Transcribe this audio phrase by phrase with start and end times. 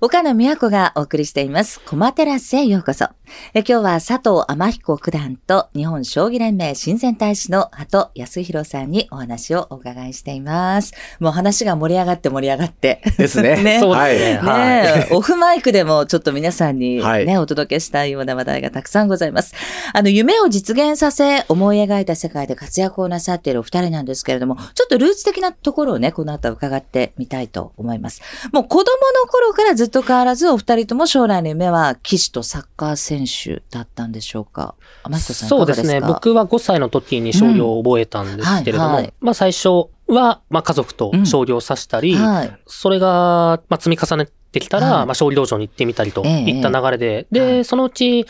[0.00, 1.80] 岡野美和子がお送りしています。
[1.80, 3.06] コマテラスへようこそ。
[3.52, 10.94] え今日は佐藤天彦九段と日本将棋連盟親善大使の鳩康弘さんにお話をお伺いしています。
[11.18, 13.02] もう話が盛り上がって盛り上がって。
[13.18, 13.56] ですね。
[13.62, 13.80] ね。
[13.80, 14.52] そうですね。
[14.52, 19.54] ね、オフマイクでもちょっと皆さんにね、はい、お届けしたいような話題がたくさんございます。
[19.92, 28.22] あの、夢を実現させ、思い描いた世界で活躍をなさっているお二人なんですけれども、ちょっとルーツ的なところをね、この後伺ってみたいと思います。
[28.52, 34.74] もう子供の頃からずっと変わらずお二人とも将来の夢は騎士とサッカー選手だったんでしょうか？
[35.04, 36.00] 天彦さんそうですね。
[36.00, 38.94] 僕は5歳の時に将棋を覚えたんですけれども、うん。
[38.94, 39.02] はい。
[39.04, 42.22] はい、まあ最初は、まあ家族と将棋を指したり、うん。
[42.22, 48.26] はい、それが、まあ積み重ねてきたら、はい、まあ将棋道場に行ってみたりといった流れで、えで、そのうち、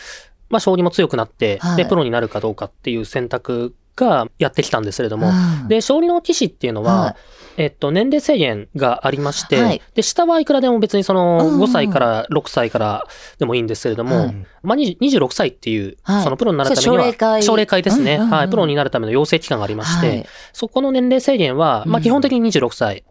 [0.50, 5.30] まあ将棋も強くなって、で、プロになるかどうかっていう選択がやってきたんですけれども、
[5.68, 7.16] で、将棋の棋士っていうのは、
[7.56, 13.06] えっと、年齢制限がありまして、はい、で、下はいくらでも別にその5歳から6歳から
[13.38, 17.04] でもいいんですけれども、うん、まあ、26歳っていう、そのプロになるためには、
[17.42, 17.82] 奨励会。
[17.82, 23.04] ですね、はい、プロになるための養成期間がありまして、はい、そこの年齢制限は、まあ、基本的に26歳。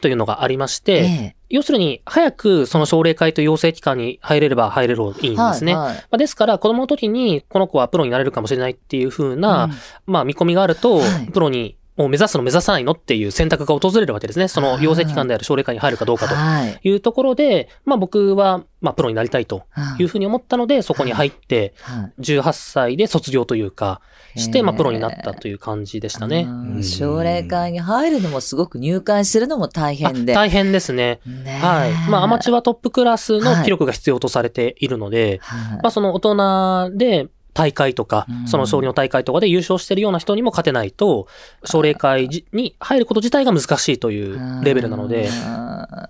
[0.00, 5.74] というのがありまして、ええ、要するに、早くその奨励会と養成機関に入れれば入れるいいんですね。
[5.74, 9.72] はいはい、まあ、ですから、子供の時に、この子はプロになれるかもしれないっていうふうな、うん、
[10.06, 11.00] まあ、見込みがあると、
[11.32, 14.48] プロにもう目指すの目指さないのっていう選択が訪れるわけですね。
[14.48, 19.64] その養成機関である奨励会に入るかどうかというところで、まあ僕は、まあプロになりたいと
[19.98, 21.74] いうふうに思ったので、そこに入って、
[22.18, 24.00] 18歳で卒業というか、
[24.34, 26.48] して、まあプロになったという感じでしたね。
[26.82, 30.32] 奨励会に入るのもすごく入会するのも大変で。
[30.34, 31.20] 大変ですね。
[31.60, 31.92] はい。
[32.10, 35.40] まあアマチュアトップクラスの記録が必要とされているので、
[35.82, 41.26] まあその大人で、大会とか、その勝利の大会とかで優勝してるような人にも勝てないと、
[41.64, 45.28] 奨励会に入ること自体が難しいというレベルなので。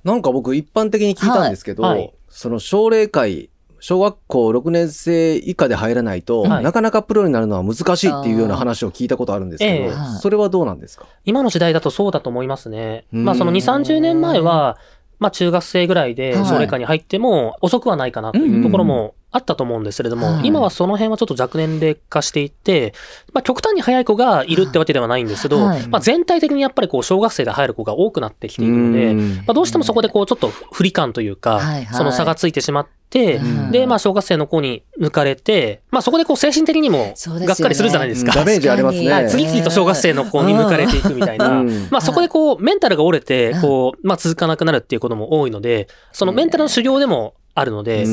[0.05, 1.99] なんか僕一般的に聞いたんですけど、はい。
[1.99, 11.07] はい、その奨励会、小学校6年生以下で入らないと、はい、なかなかプロになるのは難しいっていうような話を聞いたことあるんですけど、ええ、それはどうなんですか？
[11.25, 13.07] 今の時代だとそうだと思いますね。
[13.11, 14.77] まあその2、30年前は、
[15.19, 22.95] まあ中学生ぐらいで奨励会に入っても遅くはないかなというところもあったと思うんですけれども、はい、今はその辺はちょっと若年齢化していって、
[23.33, 31.61] まあ極端に早い子がいるってわけではないんですけど、はい、まあ全体的にやっぱりこう小学生で入る子が多くなってきているので、まあどうしてもそこでこうちょっと不利感というか、
[31.93, 38.33] その差がついてしまって、で、まあ小学生の子に抜かれて、まあそこでこう精神的にもがっかりするじゃないですか。
[38.33, 39.29] ダメージありますね。
[39.29, 41.63] 次々と小学生の子に抜かれていくみたいな。
[41.91, 48.05] まあそこでこうメンタルが折れて、こう、まあ続かなくなるっていうことも多いので、そのメンタルの修行でもあるので、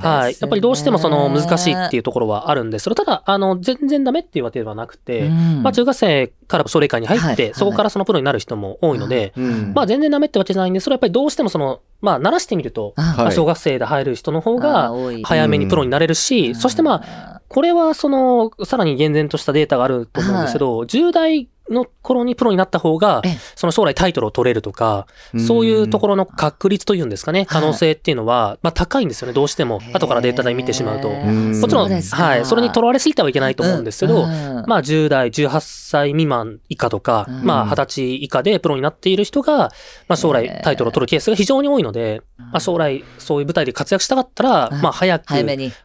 [0.00, 0.36] はい。
[0.40, 2.84] やっぱりどうしてもその難しいっていうところはあるんです。
[2.84, 5.28] けど、ただ、あの、全然ダメっていうわけではなくて、
[5.62, 9.32] まあ中学生から奨励会に入って、そこからそのプロになる人も多いので、
[9.74, 14.90] まあ全然ダメってわけじゃないんですそれはやっぱりどうしてもその、まあ慣らしてみると、まあ小学生で入る人の方が
[15.24, 23.22] 早めにプロになれるし、そしてまあ、これはその、さらに厳然としたデータがあると思うんですけど、10代の頃にプロになった方が、
[23.54, 25.06] その将来タイトルを取れるとか、
[25.46, 29.80] そういうところの確率というんですかね、可能性っていうのは、まあ高いんですよね、どうしても。
[29.92, 31.08] 後からデータで見てしまうと。
[31.08, 34.26] もちろん、はい、それにとらわれすぎてはいけないと思うんですけど、
[34.66, 39.70] まあ10代、18歳未満以下とか、まあ20歳以下でプロになっている人が、
[40.08, 45.34] まあ将来タイトルを取るケースが非常に多いので、まあ将来そういう舞台で活躍したかったら、まあ早く、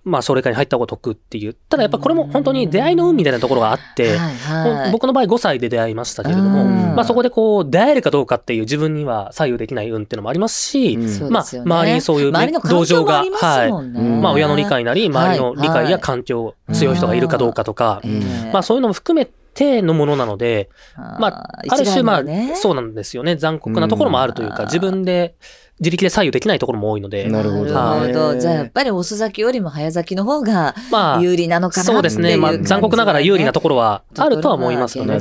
[0.04, 1.54] まあ奨励会に入った方が得っていう。
[1.54, 4.18] ただやっぱこれも本当に出会いの運みたいなところがあって、
[4.92, 10.97] 僕の場合5歳で出会いましたけれども、まあそこでこう出会えるかどうかっていう自分には左右できない運っていうのもありますし、
[11.29, 13.72] まあ周りにそういう、ね、同情が、はい。
[14.22, 18.01] まあ親の理解なり、周りの理解や環境、強い人がいるかどうかとか、
[18.51, 22.23] まあそういうのも含めてのものなので、まあ、ある種まあ、
[22.55, 23.35] そうなんですよね。
[23.35, 25.35] 残酷なところもあるというか、自分で、
[25.80, 27.28] 自力で左右できないところも多いので。
[27.30, 27.74] なるほど。
[27.74, 28.40] なるほど。
[28.40, 30.76] じゃあやっぱり遅咲きよりも早咲きの方が
[31.22, 32.38] 有利なのかな、そうですね。
[32.38, 35.18] まあ残酷ながら有利なところはあるとは思いますよね。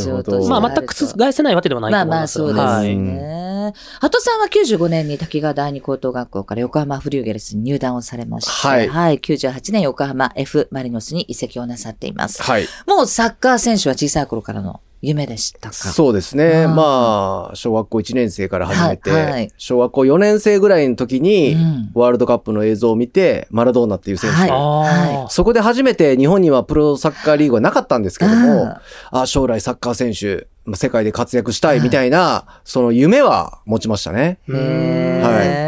[0.49, 2.39] まあ全く覆せないわけではないと思います。
[2.41, 3.57] まあまあそうですね。
[4.01, 8.89] 鳩さんは95年に滝川第二高等学校から横浜フリューゲルスに入団をされまして、はい。
[8.89, 9.19] はい。
[9.19, 12.43] 98年横浜 F マリノスに移籍をなさっています。
[12.43, 12.67] はい。
[12.87, 15.75] もうサッカー選手は小さい頃からの夢でしたか？
[15.75, 16.67] そうですね。
[16.67, 21.57] まあ、小学校1年生から始めて、はいはい、小学校4年生ぐらいの時に、
[21.95, 28.77] ワールドカップの映像を見て、マラドーナっていう選手、はい、そこで初めて日本にはプロサッカーリーグはなかったんですけども、
[29.11, 34.39] あ将来サッカー選手、世界で活躍したいみたいな、その夢は持ちましたね。
[34.49, 35.67] はい。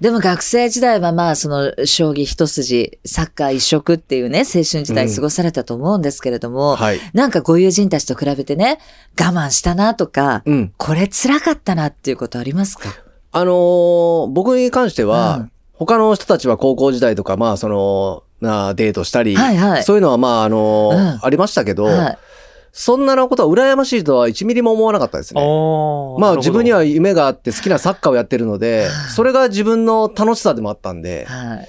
[0.00, 8.78] でも学生時代はまあその将棋一筋、サッカー一色っていうね、青春時代過ごされたと思うんですけれども、うんはい、なんかご友人たちと比べてね、
[9.18, 12.90] 我慢したなとか、うん、これ辛かったなっていうことありますか？
[13.32, 22.18] あのー、僕に関しては、他の人たちは高校時代とか、まあ、その、なデートしたり、はいはい、そういうのはまあ、あの、うん、ありましたけど、はい、
[22.72, 25.40] そんなのことは羨ましいとは1ミリも思わなかったですね。
[26.18, 31.68] まあ自分には夢があって好きなサッカーをやってるので、それが自分の楽しさでもあったんで、はい、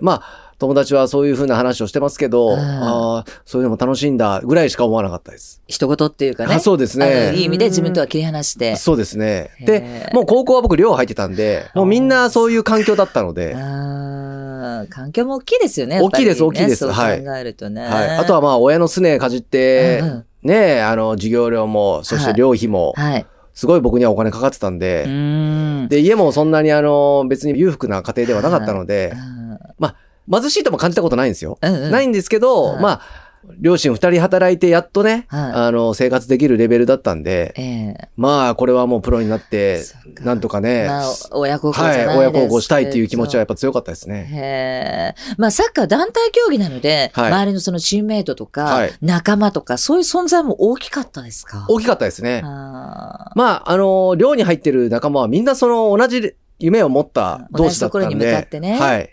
[0.00, 5.62] まあ、友達はそういうふうな話をしてますけど、ああ、そういうのも楽しいんだぐらいしか思わなかったです。
[5.68, 6.58] 一言っていうかね。
[6.58, 7.32] そうですね。
[7.34, 8.74] いい意味で自分とは切り離して。
[8.74, 9.50] そうですね。
[9.60, 13.54] で、もう高校は僕寮入ってたんで、もうみんなそういう環境だったので。
[14.90, 16.00] 環境も大きいですよね。
[16.00, 16.86] 大きいです、大きいです。
[16.86, 17.24] はい。
[17.24, 17.82] 考えるとね。
[17.82, 18.10] はい。
[18.16, 20.02] あとはまあ親のすねかじって、
[20.42, 22.92] ねあの、授業料も、そして寮費も。
[22.96, 23.26] はい。
[23.54, 25.04] すごい僕にはお金かかってたんで、
[25.88, 29.14] で、家もそんなにあの、別に裕福な家庭ではなかったので、
[29.80, 31.58] まあ、貧しいとも感じたことないんですよ。
[31.60, 33.00] うんうん、ないんですけど、まあ、
[33.58, 39.82] 両親二人働いてやっとね、はい、あの、生活できるレベルだったんで、えー、まあ、これはもうプロになって、
[40.20, 44.28] なんとかね、まあ、親孝行はい、親孝行したいっていう気持ちはやっぱ強かったですね。
[44.30, 51.66] へまあ、サッカー団体競技なので、はい、周りのそのチームメイトとか、はい、仲間とか、そういう存在も大きかったですか？
[51.68, 52.42] 大きかったですね。
[52.44, 58.60] あまあ、あの、寮に入ってる仲間はみんなその同じ夢を持った同士だったんで。
[58.60, 58.78] ね。
[58.78, 59.10] はい。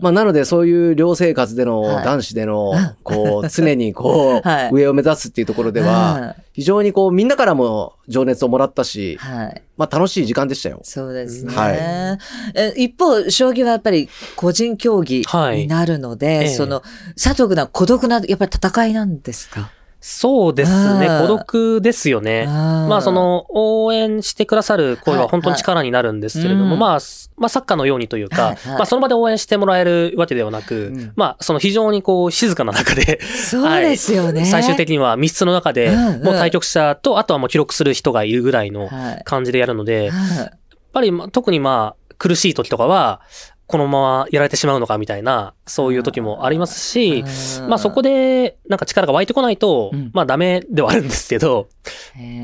[0.00, 2.72] まあ、なので、そういう寮生活での、男子での、
[3.02, 10.78] こう、常にこう、 上を目指すっていうところでは、非常にこう、みんなからも情熱をもらったし、はい、まあ、楽しい時間でしたよ。
[10.84, 11.52] そうですね。
[11.54, 12.18] は
[12.76, 15.24] い、一方、将棋はやっぱり個人競技
[15.56, 16.82] になるので、その、
[17.20, 19.70] 佐藤君は孤独な、やっぱり戦いなんですか？
[20.06, 21.06] そうですね。
[21.22, 22.44] 孤独ですよね。
[22.44, 26.98] まあその応援してくださる声は本当に力になるんですけれども、はいはい、まあ、
[27.38, 35.90] まあサッカーのようにというか、はいはい、まあその場で応援してもらえるわけではなく、うん、まあその非常にこう静かな中で、そうですよね、はい、最終的には密室の中で、
[36.22, 38.90] もう対局者と、あとはもう記録する人がいるぐらいの
[39.24, 40.58] 感じでやるので、やっ
[40.92, 43.22] ぱり特にまあ苦しい時とかは、
[43.66, 47.24] このままやられてしまうのかみたいな、そういう時もありますし、
[47.68, 51.68] まあそこでなんか力が湧いてこないと、まあダメではあるんですけど、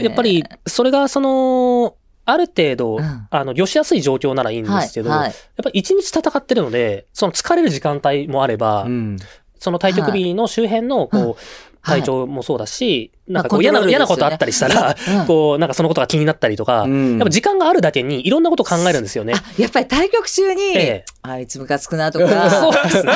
[0.00, 1.96] やっぱりそれがその、
[2.26, 2.98] ある程度、
[3.30, 5.32] あの、寄しやすい状況ならいいんですけど、やっ
[5.62, 8.84] ぱり一日戦ってるので、その疲れる時間帯もあれば、
[9.58, 11.42] その対局日の周辺の、こう、
[11.82, 14.96] 体調もそうだし、なんかこう嫌な、嫌なことあったりしたら、
[15.26, 16.86] こう、なんかそのことが気になったりとか、やっ
[17.20, 19.34] ぱ時間があるだけにいろんなこと考えるんですよね。
[19.56, 23.12] やっぱり対局中に、あいつムカつくなとか、そうですね。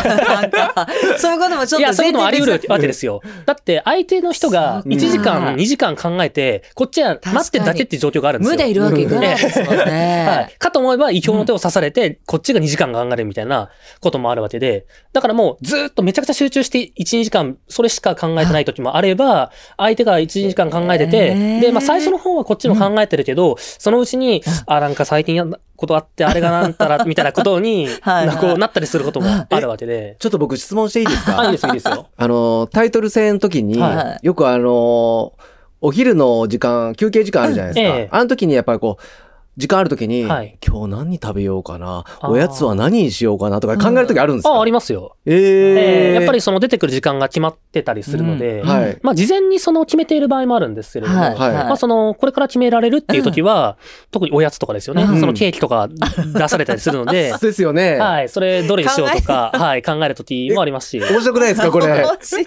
[1.19, 3.23] そういうこともちょっといや、そういうこともあり得るわけですよ。
[3.45, 8.53] だって相手の人が1時間、2時間考えて、こっちは待ってるだけっていう状況があるんですよ。
[8.53, 10.55] 無でいるわけがないですもんね。
[10.59, 13.71] かと思えば意表の手を刺されて、こっちが2時間考えるみたいな
[14.01, 25.47] こともあるわけで、だからもうずっとめちゃくちゃ集中して1、2時間それしか考えてない時もあれば、相手が1、2時間考えてて、で、まあ最初の方はこっちも考えてるけど、そのうちに、あ、なんか最近や
[25.77, 30.17] ことあって、あれがなんたら、みたいなことに、 はい、こうなったりすることもあるわけで。
[30.19, 31.41] ちょっと僕質問していいですか？
[31.41, 32.07] あ、いいです、いいですよ。
[32.17, 35.33] あの、タイトル戦の時に、はい、よくあの、
[35.81, 37.97] お昼の時間、休憩時間あるじゃないですか。
[37.99, 39.03] ええ、あの時にやっぱりこう、
[39.57, 43.61] 時間あるときに、はい、今日何食べようかな、おやつは何にしようかな？
[43.61, 45.17] とか考えるときあるんですか、うん、あ、ありますよ。
[45.27, 48.69] えー、えー、やっぱりその出てくる時間が決まってたりするので、うん。
[48.69, 57.97] はい、まあ事前にその決めている場合もあるんですけれども、はい、まあその、これから決められるっていうときは、うん、特におやつとかですよね、そのケーキとか出されたりするので、 ですよね。
[57.99, 60.99] はい、それどれにしようとか、はい、考えるときもありますし。
[60.99, 61.87] 面白くないですか、これ。
[61.87, 62.47] 面白い。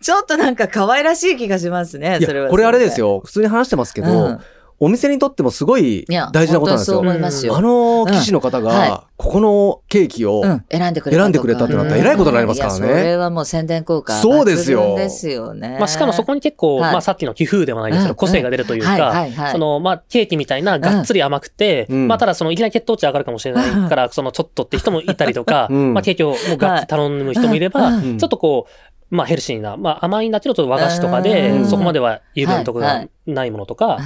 [0.00, 2.48] ちょっとなんか可愛らしい気がしますね、それは。
[2.48, 4.38] これあれですよ、普通に話してますけど、
[4.84, 6.94] お店にとってもすごい大事なことなんですよ。
[6.94, 7.56] そう思いますよ。
[7.56, 11.22] あの騎士の方が、ここのケーキを選んでくれた。
[11.22, 12.78] 選んでくれたってなったら、えらいことになりますからね。
[12.80, 14.12] それはもう宣伝効果。
[14.14, 14.96] そうですよ。
[14.96, 15.76] ですよね。
[15.78, 33.98] まあ、しかもそこに結構、まあ、さっきの寄付ではないですけど、個性が出るというか、その、まあ、ケーキみたいながっつり甘くて、まあ、ただその、いきなり血糖値上がるかもしれないから、その、ちょっとって人もいたりとか、まあ、ケーキをもうがっつり頼む人もいれば、ちょっとこう、まあヘルシーな、まあ甘いんだけどちょっと和菓子とかで、そこまでは油分とかがないものとか、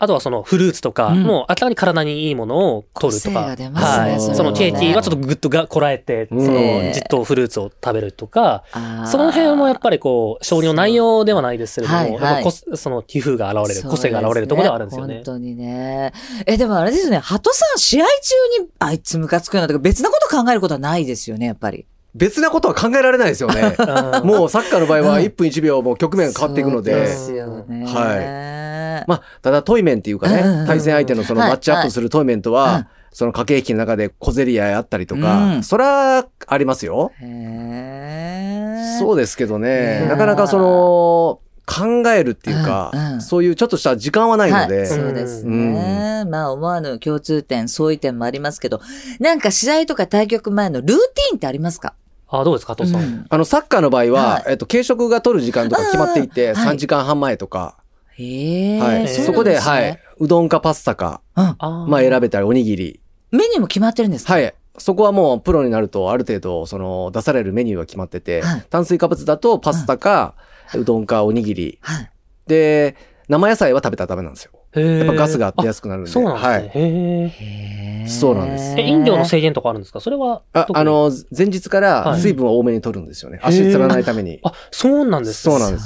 [0.00, 4.20] あとはそのフルーツとか、もう明らかに体にいいものを取るとか、はい。
[4.20, 8.62] そのケーキはちょっとぐっとがこらえて、そのじっとフルーツを食べるとか、
[9.06, 15.14] その辺もやっぱりこう、商品の内容ではないですけれども、やっぱその寄付が現れる、個性が現れるところではあるんですよね。
[15.16, 16.12] 本当にね。
[16.46, 21.86] え、でもあれですね、ハトさん試合中にあいつムカつくようなとか別なこと考えることはないですよね、やっぱり。
[22.14, 23.76] 別なことは考えられないですよね。
[24.24, 26.94] もうサッカーの場合は1分1秒もう局面が変わっていくので。
[26.94, 27.84] ですよね。
[27.86, 29.08] はい。
[29.08, 37.12] まあ、ただトイメンっていうかね、対戦相手のそのマッチアップするトイメンとは、その駆け引きの中で小競り合いあったりとか、それはありますよ。
[38.98, 44.78] そうですけどね、なかなかその、考えるっていうか、うんうん、そういうちょっとした時間はないので。
[44.78, 46.22] はい、そうですね。
[46.24, 48.80] うん、まあ思わぬ共通点、相違点もありますけど、
[49.20, 51.94] なんか試合とか対局前のルーティーンってありますか？
[52.30, 53.02] あどうですか、加藤さん。
[53.02, 57.76] うん、あの、サッカーの場合は、はい、えっと、軽食が取る時間とか決まっていて、3時間半前とか。
[58.12, 58.80] へえ。
[58.80, 59.08] はい。
[59.08, 59.98] そこで、はい。
[60.18, 61.44] うどんかパスタか、うん、
[61.88, 63.00] まあ選べたり、おにぎり。
[63.30, 64.34] メニューも決まってるんですか？
[64.34, 64.54] はい。
[64.76, 70.40] そこはもうプロになるとある程度その出されるメニューが決まってて、はい、炭水化物だとパスタか、う
[70.74, 72.10] どんかおにぎり、はい、
[72.46, 72.96] で
[73.28, 74.52] 生野菜は食べたらダメなんですよ。
[74.74, 76.10] やっぱガスが出やすくなるんで。
[76.10, 76.50] そうなんですね。
[76.50, 78.78] はい、へそうなんです。
[78.78, 80.00] え、飲料の制限とかあるんですか？
[80.00, 80.42] それは？
[80.52, 83.40] あ、あの、前日から水分を多めに取るんですよね。
[83.42, 84.40] 足つらないために。
[84.42, 85.78] あ、そうなんですそうなんで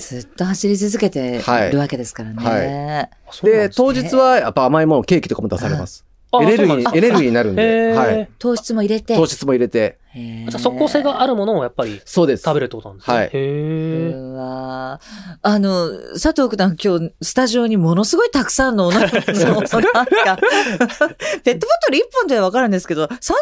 [0.00, 0.20] すよ。
[0.20, 2.42] ずっと走り続けているわけですからね。
[2.42, 3.10] は
[3.42, 3.46] い。
[3.46, 6.06] で、当日はやっぱ甘いもの、ケーキとかも出されます。
[6.40, 7.92] エネルギー、エネルギーになるんで。
[7.92, 8.28] はい。
[8.38, 9.16] 糖質も入れて。
[9.16, 9.98] 糖質も入れて。
[10.14, 13.16] じゃ即効性があるものをやっぱりそうです食べるってことなんですね。
[13.16, 13.30] はい。
[13.32, 15.00] へうわ
[15.42, 20.38] あの、佐藤九段今日スタジオにものすごいたくさんのお腹の、なんか、
[21.44, 23.36] ペットボトル1本でわかるんですけど、3種類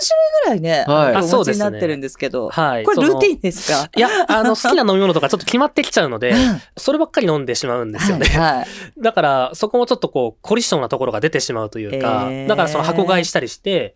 [0.45, 2.85] ぐらいね、はい、お持ちになってるんですけど、はい。
[2.85, 3.89] これルーティンですか？
[3.97, 6.35] いや、あの、好きな飲み物とかちょっと決まってきちゃうので、
[6.77, 8.27] そればっかり飲んでしまうんですよね。
[8.27, 8.67] はい。
[9.03, 13.95] だから、そこもちょっとこう、コリッションなところが出てしまうというか、だからその箱買いしたりして、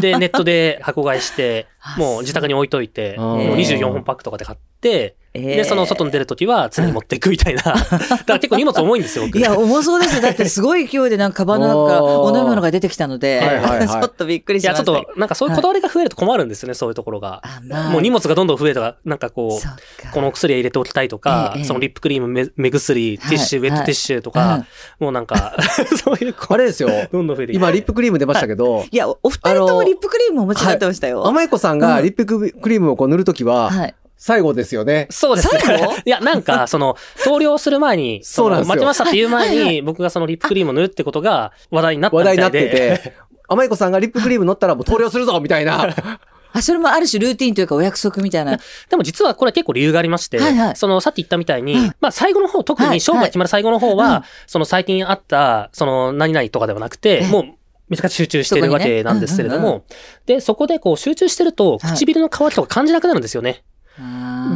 [0.00, 1.66] で、ネットで箱買いして、
[1.98, 7.62] もう自宅に置いといて、もう24本パックとかで買って、で、その外に出るときは常に持っていくみたいな。
[7.74, 10.22] だから結構荷物重いんですよ、いや、重そうですよ。
[10.22, 13.42] だってすごい勢いでなんかカバンの中か らお飲み物が出てきたので、
[13.88, 14.92] ちょっとびっくりしました。
[14.92, 17.42] いや、ちょっとなんかそういうこだわりが増えると困るんですよね、そういうところが。
[17.90, 24.66] もう荷物がどんどん増えたら、なんかこう、この薬入れておきたいとか、そのリップクリーム、目薬、ティッシュ、ウェットティッシュとか、
[25.00, 25.56] もうなんか、
[26.04, 26.34] そういう。
[26.48, 26.90] あれですよ。
[27.10, 28.84] どんどん増えて今、リップクリーム出ましたけど。
[28.88, 31.26] いや、お二人ともリップクリームお持ちになってましたよ。
[31.26, 33.72] 甘い子さんがリップクリームをこう塗るときは、
[34.16, 35.06] 最後ですよね。
[35.10, 35.60] そうですね。
[36.04, 38.68] いや、なんか、 その、投了する前に、そうなんですよ。
[38.70, 42.42] 待ちましたっていう前に、僕がそのリップクリームを塗るってことが話題になったみたいで。
[42.42, 43.16] 話題になってて、
[43.48, 45.94] 甘い子さんがリップクリーム乗ったらもう投了するぞみたいな。
[46.54, 48.58] あ、それもある種ルーティンというかお約束みたいな。
[48.88, 57.44] でも実はこれ結構理由がありまして、はいはい、そのさっき言ったみたいに、まあ最後の方、特に勝負が決まる最後の方は、はいはい、その最近あった、その何々とかではなくて、もう
[57.88, 59.84] めちゃくちゃ集中してるわけなんですけれども、
[60.26, 63.64] で、そこでこう集中してると、唇の乾きとか感じなくなるんですよね。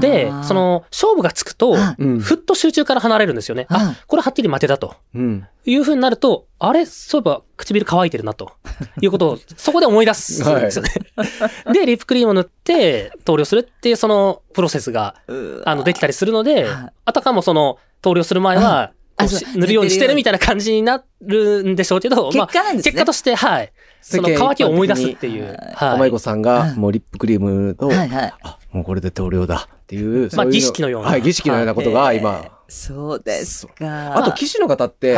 [0.01, 1.77] で、その、勝負がつくと、
[2.21, 3.67] ふっと集中から離れるんですよね。
[3.69, 4.97] あ、これはっきり負けだと。
[5.65, 6.87] いうふうになると、あれ？
[6.87, 8.53] そういえば唇乾いてるなと。
[9.01, 10.91] いうことを、そこで思い出すんですよね。
[11.73, 15.15] で、リップクリームを塗って投了するっていうそのプロセスが、
[15.65, 16.67] あの、できたりするので、
[17.05, 18.93] あたかもその、投了する前は、
[19.57, 22.93] 塗るようにしてるみたいな感じになるんでしょうけど、結果なんですね。
[22.93, 23.73] 結果として、はい。
[24.01, 25.57] その乾きを思い出すっていう。
[25.75, 25.95] はい。
[25.95, 28.35] お前子さんが、もうリップクリームと、はいはい。
[28.43, 30.29] あ、もうこれで投了だっていう。
[30.35, 31.11] まあ儀式のような。
[31.11, 32.45] はい、儀式のようなことが今。
[32.69, 34.17] そうですか。
[34.17, 35.17] あと、騎士の方って、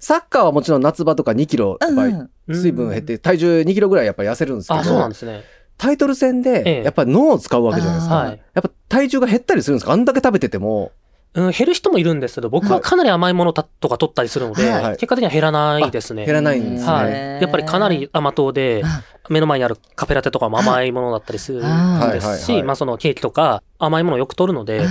[0.00, 2.14] サッカーはもちろん夏場とか2キロ、やっぱり
[2.48, 4.80] 水分減って、体重2キロぐらいやっぱり痩せるんですけど。
[4.80, 5.42] あ、そうなんですね。
[5.78, 8.24] タイトル戦で、やっぱり脳を使うわけじゃないですか。
[8.24, 10.92] やっぱ体重が減ったりするんですかあんだけ食べてても。
[11.36, 16.24] うん、減る人もいるんですけど、僕はかなり甘いものとか取ったりするので、はい、結果的には減らないですね。
[16.24, 16.90] 減らないんですね。
[16.90, 17.12] はい。
[17.42, 18.82] やっぱりかなり甘党で、
[19.28, 24.86] 目の前にあるカフェラテとかも甘いものだったりするんですし、まあそのケーキとか甘いものをよく取るので、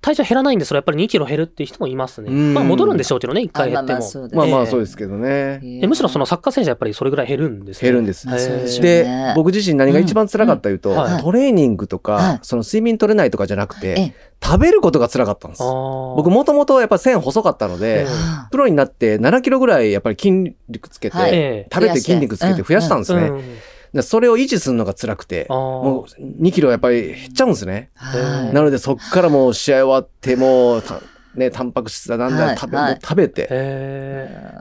[0.00, 2.30] 体重減らないんですけど、やっぱり2キロ減るっていう人もいますね。
[2.30, 4.00] まあ戻るんでしょうけどね、1回減っても。
[4.32, 5.60] まあまあそうですけどね。
[5.86, 8.26] むしろそのサッカー選手はやっぱりそれぐらい減るんです減るんです。
[8.80, 9.06] で、
[9.36, 15.62] 僕自身何が一番辛かったというと、トレーニングとか、その睡眠取れないとかじゃなくて、食べることが辛かったんです。
[15.62, 18.06] 僕もともとやっぱ線細かったので、
[18.50, 23.30] プロになって7キロぐらいやっぱり筋肉つけて、食べて筋肉つけて増やしたんですね。
[24.02, 27.90] それを維持するのが辛くて、もう2キロやっぱり減っちゃうんですね。
[28.52, 30.80] なのでそっからもう試合終わっても
[31.34, 33.48] ね、タンパク質だなんだ、食べ、はい、食べて、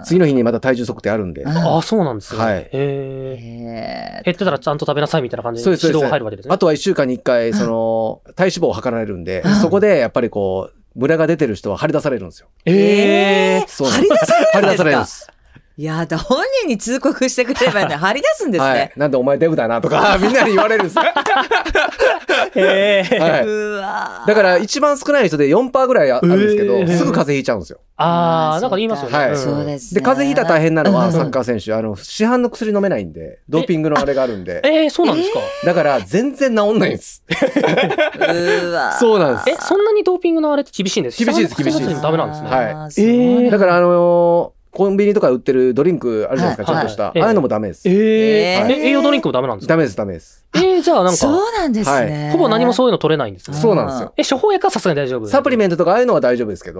[0.04, 1.44] 次の日にまた体重測定あるんで。
[1.46, 2.40] ああ、そうなんですね。
[2.40, 2.70] はい。
[2.72, 6.54] へ減ってたらちゃんと食べなさいみたいな感じで指導が入るわけですね。
[6.54, 12.50] あとは1週間に1回、その、体脂肪を測られるんで、そこでやっぱりこう、ムラが出てる人は張り出されるんですよ。
[12.66, 13.88] ええー、そう。
[13.90, 14.60] 張り出されるんですか？
[14.60, 15.28] 張り出されるんです。
[15.80, 18.70] いやだ、本人に通告してくれればね、 張り出すんですね。
[18.70, 21.00] はい、なんでお前デブだなとか、 みんなに言われるんです。
[22.60, 27.80] へえ、はい、うわだから一番少ない人で4%ぐらいあるんですけど、すぐ風邪ひいちゃうんですよ。
[27.96, 29.18] ああ、なんか言いますよね。
[29.18, 29.38] はい。
[29.38, 34.60] そうですで、風邪ひいたら大変なのは、サッカー選手、あの、市販の薬飲めないんで、ドーピングのあれがあるんで。
[34.66, 35.40] ええそうなんですか？
[35.66, 37.24] だから、全然治んないんです。
[37.30, 39.50] うわそうなんです。
[39.50, 42.02] え、そんなにドーピングのあれって厳しいんです厳しいです、厳しいです。
[42.02, 42.50] ダメなんですね。
[42.50, 43.02] はい。
[43.02, 47.08] ええだから、あのコンビニとか売ってるドリンクあるじゃないですか、ちょっとした。
[47.08, 47.90] ああいうのもダメです。
[47.90, 49.74] ええ栄養ドリンクもダメなんですか？
[49.74, 50.46] ダメです、ダメです。
[50.56, 51.18] えええー、じゃあなんか。
[51.18, 52.32] そうなんですね、はい。
[52.32, 54.14] ほぼ何もそういうの取れないんですそうなんですよ。
[54.18, 55.28] え、処方薬はさすがに大丈夫？
[55.28, 56.80] サプリメントとかああいうのは大丈夫ですけど。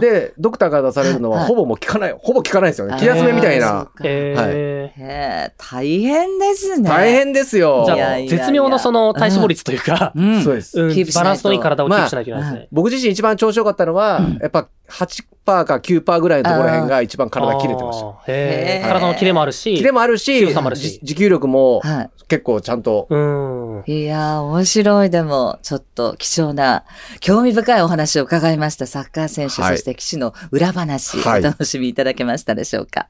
[0.00, 2.96] で、ドクターが出されるのはほぼもう効かない、ほぼ効かないですよね。
[2.98, 3.88] 気休めみたいな。
[4.02, 6.88] へえー、大変ですね。
[6.88, 7.84] 大変ですよ。
[7.86, 10.12] じゃあ、絶妙なその体脂肪率というか、
[10.44, 10.76] そうです。
[11.14, 12.68] バランスのいい体をキープしなきゃいけないですね。
[12.72, 18.06] 僕自身一番調子良かったのは、やっぱ8%か9%ぐらいのところら辺が一番体切れてました。
[18.28, 21.82] へ体のキレもあるし、キレもあるし、強さもあるし、持久力も
[22.28, 23.08] 結構ちゃんと。
[23.86, 25.10] いや面白い。
[25.10, 26.84] でも、ちょっと貴重な、
[27.20, 28.86] 興味深いお話を伺いました。
[28.86, 33.08] サッカー選手、そして騎士の裏話、お楽しみいただけましたでしょうか？